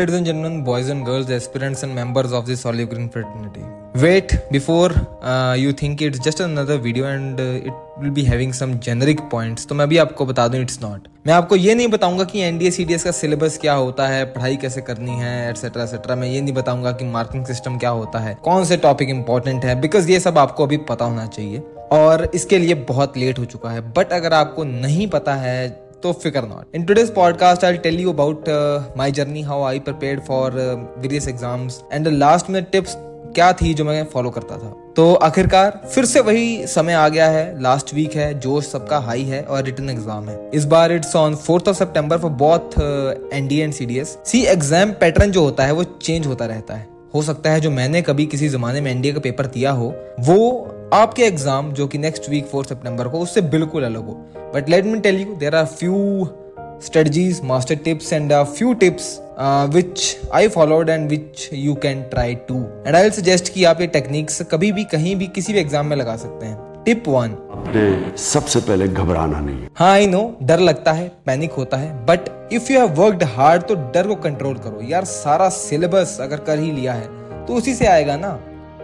[0.00, 3.64] ladies and gentlemen, boys and girls, aspirants and members of this olive green fraternity.
[3.94, 4.92] Wait before
[5.22, 9.20] uh, you think it's just another video and uh, it will be having some generic
[9.28, 9.66] points.
[9.66, 12.70] तो मैं भी आपको बता दूँ it's not मैं आपको ये नहीं बताऊँगा कि एनडीए
[12.70, 16.54] सीडीएस का सिलेबस क्या होता है पढ़ाई कैसे करनी है एटसेट्रा एटसेट्रा मैं ये नहीं
[16.54, 20.38] बताऊँगा कि मार्किंग सिस्टम क्या होता है कौन से टॉपिक इंपॉर्टेंट है बिकॉज़ ये सब
[20.38, 24.32] आपको अभी पता होना चाहिए और इसके लिए बहुत लेट हो चुका है बट अगर
[24.34, 25.68] आपको नहीं पता है
[26.02, 28.48] तो फिकर not in today's podcast I tell you about
[28.98, 30.58] my journey how I prepare for
[30.98, 32.96] various exams and last में टिप्स
[33.34, 34.68] क्या थी जो मैं फॉलो करता था.
[34.96, 39.22] तो आखिरकार, फिर से वही समय आ गया है लास्ट वीक है, जोश सबका हाई
[39.24, 40.38] है और रिटर्न एग्ज़ाम है.
[40.54, 42.78] इस बार it's on fourth of September for both
[43.34, 46.88] NDA and CDS see exam pattern जो होता है, वो चेंज होता रहता है.
[47.14, 50.40] हो सकता है जो मैंने कभी किसी जमाने में एनडीए का पेपर दिया हो वो
[50.94, 54.14] आपके एग्ज़ाम जो कि नेक्स्ट वीक फोर सितंबर को उससे बिल्कुल अलग हो।
[54.54, 56.28] But let me tell you there are few
[56.84, 58.32] strategies master tips and
[58.80, 62.60] tips uh, which I followed and which you can try too.
[62.86, 65.86] And I will suggest कि आप ये टेक्निक्स कभी भी कहीं भी किसी भी एग्ज़ाम
[65.86, 67.30] में लगा सकते हैं। Tip one.
[67.52, 72.28] अपने सबसे पहले घबराना नहीं। हाँ आई नो डर लगता है पैनिक होता है but
[72.52, 76.58] if you have worked hard तो डर को कंट्रोल करो। यार सारा सिलेबस अगर कर
[76.58, 78.32] ही लिया है तो उसी से आएगा ना।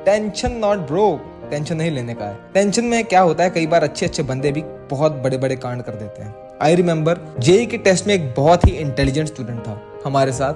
[0.04, 3.84] टेंशन नॉट ब्रोक टेंशन नहीं लेने का है। टेंशन में क्या होता है कई बार
[3.84, 7.78] अच्छे अच्छे बंदे भी बहुत बड़े बड़े कांड कर देते हैं। आई रिमेम्बर जेई के
[7.78, 10.54] टेस्ट में एक बहुत ही इंटेलिजेंट स्टूडेंट था हमारे साथ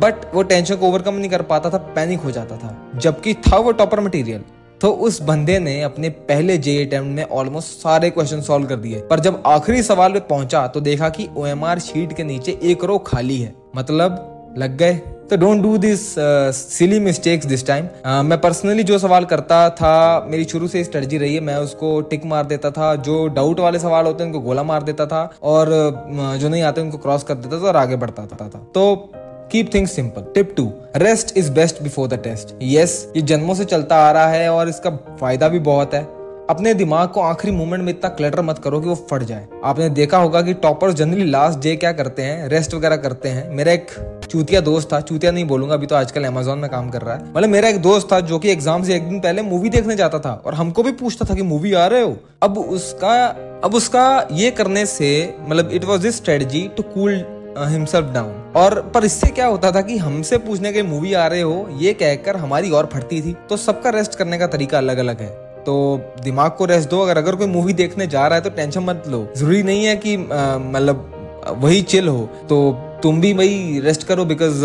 [0.00, 3.56] बट वो टेंशन को ओवरकम नहीं कर पाता था पैनिक हो जाता था जबकि था
[3.58, 4.44] वो टॉपर मटेरियल
[4.82, 9.00] तो उस बंदे ने अपने पहले जे अटेम्प्ट में ऑलमोस्ट सारे क्वेश्चन सॉल्व कर दिए।
[9.00, 12.98] पर जब आखिरी सवाल पे पहुँचा तो देखा कि ओएमआर शीट के नीचे एक रो
[12.98, 14.94] खाली है। मतलब लग गए।
[15.30, 16.14] तो don't do this
[16.54, 17.84] silly mistakes this time
[18.26, 22.26] मैं पर्सनली जो सवाल करता था मेरी शुरू से स्ट्रेटजी रही है। मैं उसको टिक
[22.26, 25.68] मार देता था। जो डाउट वाले सवाल होते हैं उनको गोला मार देता था। और
[25.68, 29.12] uh, जो नहीं आते उनको क्रॉस कर देता था और आगे बढ़ता था, था। तो
[29.52, 30.62] keep things simple tip two
[30.96, 34.68] rest is best before the test yes ये जन्मों से चलता आ रहा है और
[34.68, 34.90] इसका
[35.20, 36.00] फ़ायदा भी बहुत है।
[36.50, 39.88] अपने दिमाग को आखिरी मोमेंट में इतना क्लटर मत करो कि वो फट जाए। आपने
[39.90, 42.48] देखा होगा कि टॉपर्स जनरली लास्ट डे क्या करते हैं?
[42.48, 43.90] रेस्ट वगैरह करते हैं। मेरा एक
[44.30, 47.24] चूतिया दोस्त था, चूतिया नहीं बोलूँगा, अभी तो आजकल अमेजोन में काम कर रहा है।
[47.26, 50.18] मतलब मेरा एक दोस्त था जो कि एग्ज़ाम से एक दिन पहले मूवी देखने जाता
[50.18, 52.16] था और हमको भी पूछता था कि मूवी आ रहे हो?
[52.42, 53.14] अब उसका
[53.64, 57.24] अब उसका ये करने से मतलब it was this strategy to cool
[57.58, 61.40] himself down और पर इससे क्या होता था कि हमसे पूछने के मूवी आ रहे
[61.40, 65.20] हो ये कहकर हमारी और फटती थी तो सबका रेस्ट करने का तरीका अलग अलग
[65.20, 65.30] है।
[65.64, 65.74] तो
[66.24, 69.04] दिमाग को रेस्ट दो अगर अगर कोई मूवी देखने जा रहा है तो टेंशन मत
[69.08, 71.08] लो। ज़रूरी नहीं है कि मतलब
[71.58, 72.58] वही चिल हो। तो
[73.02, 74.64] तुम भी भाई रेस्ट करो बिकॉज़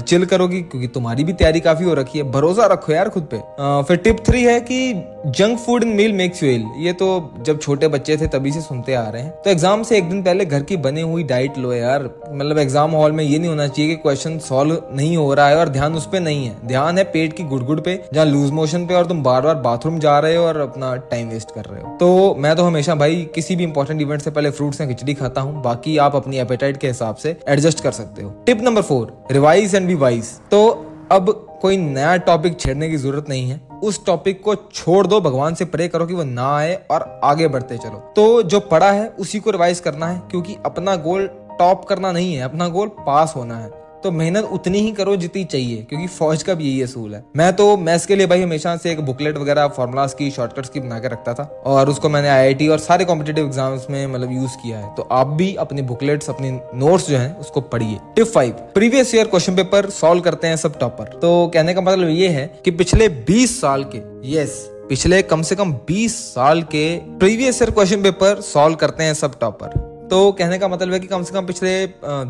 [0.00, 3.36] चिल करोगी क्योंकि तुम्हारी भी तैयारी काफ़ी हो रखी है। भरोसा रखो यार खुद पे।
[3.36, 4.92] आ, फिर टिप थ्री है कि
[5.26, 6.50] junk food in meal makes you
[6.80, 7.06] ये तो
[7.46, 10.22] जब छोटे बच्चे थे तभी से सुनते आ रहे हैं। तो एग्ज़ाम से एक दिन
[10.22, 13.66] पहले घर की बनी हुई डाइट लो यार। मतलब एग्ज़ाम हॉल में ये नहीं होना
[13.66, 16.98] चाहिए कि क्वेश्चन सॉल्व नहीं हो रहा है और ध्यान उस पर नहीं है। ध्यान
[16.98, 20.18] है पेट की गुड़गुड़ पे, जहाँ लूज मोशन पे और तुम बार बार बाथरूम जा
[20.18, 23.56] रहे हो और अपना टाइम वेस्ट कर रहे हो। तो मैं तो हमेशा भाई किसी
[23.56, 26.86] भी इंपॉर्टेंट इवेंट से पहले फ्रूट्स या खिचड़ी खाता हूँ। बाकी आप अपनी एपेटाइट के
[26.86, 30.66] हिसाब से एडजस्ट कर सकते हो। Tip number four revise and be wise तो
[31.12, 35.54] अब कोई नया टॉपिक छेड़ने की ज़रूरत नहीं है। उस टॉपिक को छोड़ दो, भगवान
[35.54, 39.08] से प्रे करो कि वो ना आए और आगे बढ़ते चलो। तो जो पढ़ा है,
[39.08, 41.26] उसी को रिवाइज करना है, क्योंकि अपना गोल
[41.58, 45.44] टॉप करना नहीं है, अपना गोल पास होना है। तो मेहनत उतनी ही करो जितनी
[45.44, 48.76] चाहिए, क्योंकि फौज का भी यही असूल है। मैं तो मैथ्स के लिए भाई हमेशा
[48.76, 52.28] से एक बुकलेट वगैरह फॉर्मुलाज की शॉर्टकट्स की बना के रखता था, और उसको मैंने
[52.28, 56.30] आईआईटी और सारे कॉम्पिटेटिव एग्ज़ाम्स में मतलब यूज़ किया है। तो आप भी अपनी बुकलेट्स
[56.30, 60.56] अपनी नोट्स जो है, उसको पढ़िए। Tip five previous year question paper solve करते हैं
[60.56, 65.20] सब टॉपर तो कहने का मतलब ये है कि पिछले बीस साल के यस पिछले
[65.22, 66.84] कम से कम 20 साल के
[67.18, 71.06] previous year question paper solve करते हैं सब टॉपर तो कहने का मतलब है कि
[71.06, 71.70] कम से कम पिछले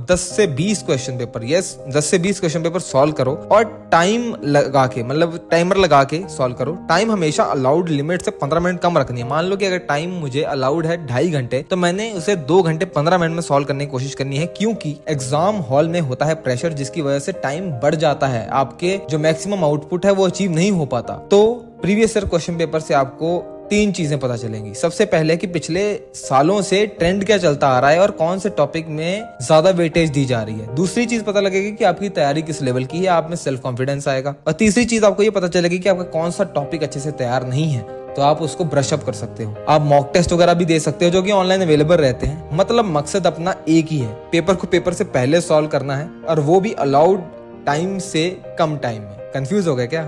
[0.07, 4.35] दस से बीस क्वेश्चन पेपर यस दस से बीस क्वेश्चन पेपर सॉल्व करो और टाइम
[4.47, 8.81] लगा के मतलब टाइमर लगा के सॉल्व करो। टाइम हमेशा अलाउड लिमिट से पंद्रह मिनट
[8.81, 12.11] कम रखनी है। मान लो कि अगर टाइम मुझे अलाउड है ढाई घंटे तो मैंने
[12.13, 15.89] उसे दो घंटे पंद्रह मिनट में सॉल्व करने की कोशिश करनी है, क्योंकि एग्ज़ाम हॉल
[15.89, 20.07] में होता है प्रेशर जिसकी वजह से टाइम बढ़ जाता है। आपके जो मैक्सिमम आउटपुट
[20.07, 21.43] है वो अचीव नहीं हो पाता। तो
[21.83, 23.39] प्रीवियस ईयर क्वेश्चन पेपर से आपको
[23.71, 25.83] तीन चीज़ें पता चलेंगी। सबसे पहले कि पिछले
[26.17, 30.11] सालों से ट्रेंड क्या चलता आ रहा है और कौन से टॉपिक में ज़्यादा वेटेज
[30.11, 33.07] दी जा रही है। दूसरी चीज़ पता लगेगी कि आपकी तैयारी किस लेवल की है,
[33.07, 36.31] आप में सेल्फ कॉन्फिडेंस आएगा। और तीसरी चीज़ आपको ये पता चलेगी कि आपका कौन
[36.31, 39.55] सा टॉपिक अच्छे से तैयार नहीं है तो आप उसको ब्रश अप कर सकते हो।
[39.69, 42.85] आप मॉक टेस्ट वगैरह भी दे सकते हो जो कि ऑनलाइन अवेलेबल रहते हैं। मतलब
[42.87, 46.61] मकसद अपना एक ही है। पेपर को पेपर से पहले सॉल्व करना है और वो
[46.61, 47.21] भी अलाउड
[47.67, 48.29] टाइम से
[48.59, 50.05] कम टाइम में। कंफ्यूज हो गए क्या?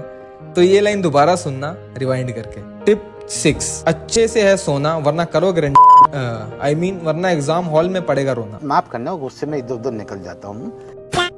[0.57, 2.61] तो ये लाइन दोबारा सुनना रिवाइंड करके।
[3.33, 5.53] सिक्स अच्छे से है सोना वरना करो
[6.63, 10.23] आई मीन वरना एग्ज़ाम हॉल में पड़ेगा रोना। माफ़ करना गुस्से में इधर उधर निकल
[10.23, 10.71] जाता हूँ।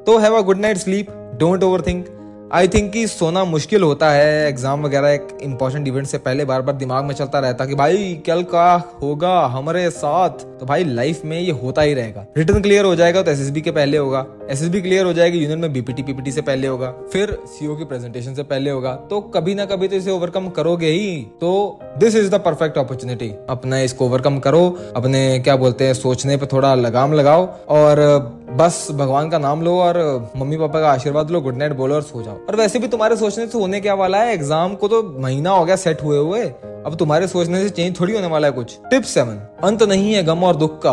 [0.06, 1.10] तो have a good night sleep
[1.40, 2.06] don't overthink
[2.52, 6.62] I think कि सोना मुश्किल होता है एग्ज़ाम वगैरह एक इंपॉर्टेंट इवेंट से पहले बार
[6.62, 11.24] बार दिमाग में चलता रहता कि भाई, कल का होगा हमारे साथ। तो भाई लाइफ
[11.24, 14.62] में ये होता ही रहेगा। रिटर्न क्लियर हो जाएगा तो एस के पहले होगा। एस
[14.62, 18.42] क्लियर हो जाएगी यूनियन में बीपीटी पीपीटी से पहले होगा। फिर सीओ की प्रेजेंटेशन से
[18.42, 22.40] पहले होगा। तो कभी ना कभी तो इसे ओवरकम करोगे ही। तो this is the
[22.40, 24.64] perfect opportunity अपना इसको ओवरकम करो।
[24.96, 29.72] अपने, क्या बोलते हैं, सोचने पर थोड़ा लगाम लगाओ। और बस, भगवान का नाम लो
[29.80, 29.96] और
[30.36, 33.16] मम्मी पापा का आशीर्वाद लो, गुड नाइट बोलो और सो जाओ। और वैसे भी तुम्हारे
[33.16, 34.34] सोचने से होने क्या वाला है?
[34.34, 36.42] एग्ज़ाम को तो महीना हो गया सेट हुए हुए।
[36.86, 40.22] अब तुम्हारे सोचने से चेंज थोड़ी होने वाला है कुछ। टिप सेवन अंत नहीं है
[40.24, 40.92] गम और दुख का।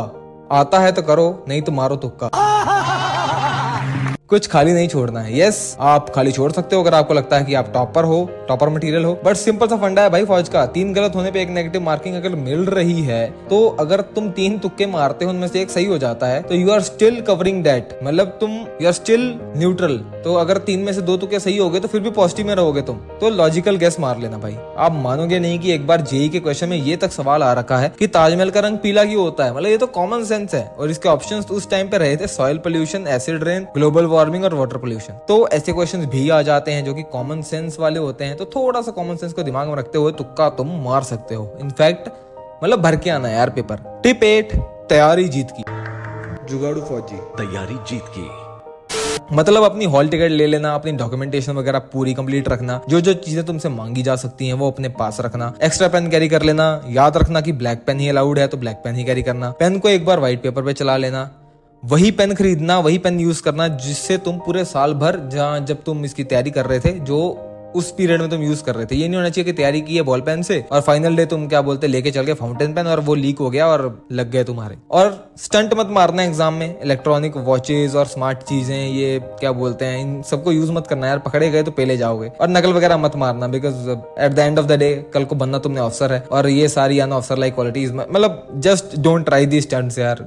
[0.51, 2.29] आता है तो करो, नहीं तो मारो तुक्का।
[4.31, 7.45] कुछ खाली नहीं छोड़ना है। यस आप खाली छोड़ सकते हो अगर आपको लगता है
[7.45, 10.65] कि आप टॉपर हो टॉपर मटेरियल हो बट सिंपल सा फंडा है भाई फौज का।
[10.67, 14.57] तीन गलत होने पे एक नेगेटिव मार्किंग अगर मिल रही है तो अगर तुम तीन
[14.59, 17.63] तुक्के मारते हो, उनमें से एक सही हो जाता है तो you are still covering
[17.63, 21.57] that मतलब तुम यू आर स्टिल न्यूट्रल तो अगर तीन में से दो तुक्के सही
[21.57, 24.57] हो गए तो फिर भी पॉजिटिव में रहोगे तुम। तो लॉजिकल गैस मार लेना भाई।
[24.77, 27.77] आप मानोगे नहीं कि एक बार जेई के क्वेश्चन में ये तक सवाल आ रखा
[27.77, 29.55] है कि ताजमहल का रंग पीला क्यों होता है?
[29.55, 32.57] मतलब ये तो कॉमन सेंस है। और इसके ऑप्शन उस टाइम पे रहे थे soil
[32.59, 36.83] pollution acid rain global warming और वाटर पोल्यूशन तो ऐसे क्वेश्चन भी आ जाते हैं
[36.85, 39.75] जो कि कॉमन सेंस वाले होते हैं तो थोड़ा सा कॉमन सेंस को दिमाग में
[39.75, 42.09] रखते हुए तुक्का तुम मार सकते हो। इनफैक्ट
[42.63, 44.53] मतलब भर के आना यार पेपर टिप एट
[44.89, 45.63] तैयारी जीत की।
[46.49, 48.29] जुगाड़ू फौजी। तैयारी जीत की।
[49.33, 53.45] मतलब अपनी हॉल टिकट ले लेना अपनी डॉक्यूमेंटेशन वगैरह पूरी कंप्लीट रखना जो जो चीज़ें
[53.45, 57.17] तुमसे मांगी जा सकती हैं वो अपने पास रखना। एक्स्ट्रा पेन कैरी कर लेना याद
[57.17, 59.89] रखना कि ब्लैक पेन ही अलाउड है तो ब्लैक पेन ही कैरी करना। पेन को
[59.89, 61.29] एक बार व्हाइट पेपर पे चला लेना।
[61.83, 66.05] वही पेन खरीदना, वही पेन यूज़ करना, जिससे तुम पूरे साल भर जहाँ जब तुम
[66.05, 67.19] इसकी तैयारी कर रहे थे, जो
[67.75, 69.95] उस पीरियड में तुम यूज़ कर रहे थे। ये नहीं होना चाहिए कि तैयारी की
[69.95, 72.87] है बॉल पेन से और फाइनल डे तुम क्या बोलते, लेके चल गए फाउंटेन पेन
[72.87, 76.79] और वो लीक हो गया और लग गए तुम्हारे। और स्टंट मत मारना एग्ज़ाम में
[76.81, 81.19] इलेक्ट्रॉनिक वॉचेज और स्मार्ट चीज़ें, ये क्या बोलते हैं, इन सबको यूज़ मत करना यार,
[81.21, 84.65] पकड़े गए तो पहले जाओगे। और नकल वगैरह मत मारना because at the end of
[84.65, 87.91] the day कल को बनना तुमने अफसर है और ये सारी अन अफसर लाइक क्वालिटीज
[87.91, 90.23] मतलब just don't try the stunts यार।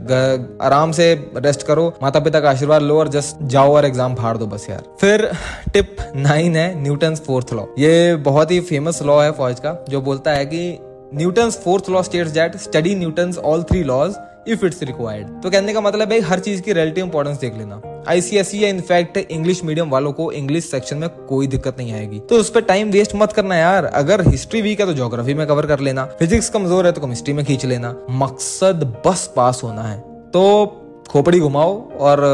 [0.62, 4.36] आराम से रेस्ट करो माता पिता का आशीर्वाद लो और जस्ट जाओ और एग्ज़ाम फाड़
[4.36, 5.30] दो बस यार। फिर
[5.72, 7.94] टिप नाइन है न्यूटन फोर्थ लॉ ये
[8.24, 10.78] बहुत ही फ़ेमस लॉ है फौज का, जो बोलता है कि
[11.14, 14.14] Newton fourth law states that study Newton all three laws
[14.48, 17.80] if it's required तो कहने का मतलब है हर चीज़ की रिलेटिव इंपॉर्टेंस देख लेना।
[18.08, 22.36] आईसीएसई या इनफैक्ट इंग्लिश मीडियम वालों को इंग्लिश सेक्शन में कोई दिक्कत नहीं आएगी। तो
[22.36, 25.66] उस पर टाइम वेस्ट मत करना यार। अगर हिस्ट्री वीक है तो ज्योग्राफी में कवर
[25.66, 29.98] कर लेना। फिजिक्स कमज़ोर है तो केमिस्ट्री में खींच लेना। मकसद बस पास होना है।
[30.30, 30.44] तो
[31.10, 32.26] खोपड़ी घुमाओ और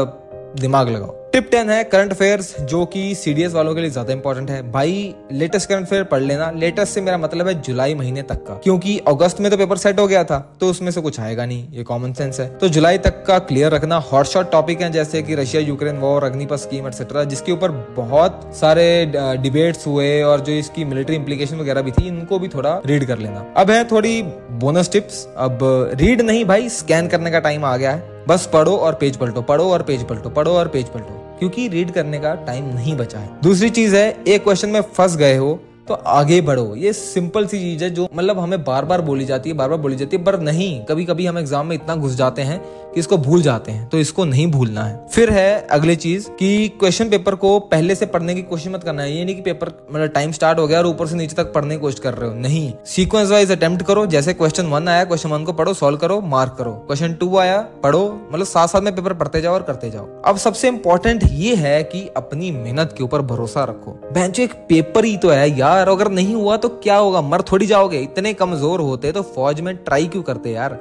[0.59, 4.49] दिमाग लगाओ। टिप टेन है करंट अफेयर्स, जो कि सीडीएस वालों के लिए ज़्यादा इंपॉर्टेंट
[4.49, 8.43] है। भाई लेटेस्ट करंट अफेयर पढ़ लेना। लेटेस्ट से मेरा मतलब है जुलाई महीने तक
[8.47, 11.45] का। क्योंकि अगस्त में तो पेपर सेट हो गया था तो उसमें से कुछ आएगा
[11.45, 15.21] नहीं। ये कॉमन सेंस है। तो जुलाई तक का क्लियर रखना। हॉटशॉट टॉपिक है, जैसे
[15.21, 19.05] कि Russia Ukraine war Agnipath scheme etcetera जिसके ऊपर बहुत सारे
[19.43, 23.19] डिबेट्स हुए और जो इसकी मिलिट्री इंप्लीकेशन वगैरह भी थी, इनको भी थोड़ा रीड कर
[23.19, 24.21] लेना। अब है थोड़ी
[24.59, 25.59] बोनस टिप्स अब
[25.95, 29.41] रीड नहीं भाई स्कैन करने का टाइम आ गया है। बस पढ़ो और पेज पलटो,
[29.41, 33.19] पढ़ो और पेज पलटो, पढ़ो और पेज पलटो। क्योंकि रीड करने का टाइम नहीं बचा
[33.19, 37.45] है। दूसरी चीज़ है, एक क्वेश्चन में फंस गए हो तो आगे बढ़ो। ये सिंपल
[37.45, 40.17] सी चीज़ है जो मतलब हमें बार बार बोली जाती है बार बार बोली जाती
[40.17, 42.59] है, पर नहीं कभी कभी हम एग्ज़ाम में इतना घुस जाते हैं
[42.93, 46.67] कि इसको भूल जाते हैं तो इसको नहीं भूलना है। फिर है अगली चीज़ कि
[46.79, 49.67] क्वेश्चन पेपर को पहले से पढ़ने की कोशिश मत करना है। ये नहीं कि पेपर
[49.91, 52.29] मतलब टाइम स्टार्ट हो गया और ऊपर से नीचे तक पढ़ने की कोशिश कर रहे
[52.29, 55.97] हो। नहीं। सीक्वेंस वाइज अटेम्प्ट करो, जैसे क्वेश्चन वन आया क्वेश्चन वन को पढ़ो सॉल्व
[55.97, 59.63] करो मार्क करो। क्वेश्चन टू आया, पढ़ो मतलब साथ साथ में पेपर पढ़ते जाओ और
[59.63, 64.43] करते जाओ। अब सबसे इंपॉर्टेंट ये है कि अपनी मेहनत के ऊपर भरोसा रखो। बेंचो
[64.43, 67.21] एक पेपर ही तो है यार, अगर नहीं हुआ तो क्या होगा?
[67.23, 70.73] मर थोड़ी जाओगे। इतने कमज़ोर होते तो फौज में ट्राई क्यों करते यार?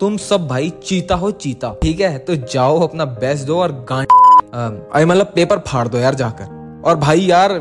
[0.00, 4.06] तुम सब भाई चीता हो चीता। ठीक है तो जाओ अपना बेस्ट दो और गांड
[5.02, 7.52] मतलब पेपर फाड़ दो यार जाकर। और भाई यार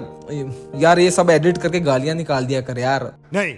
[0.75, 3.53] यार ये सब एडिट करके गालियाँ निकाल दिया कर यार। नहीं।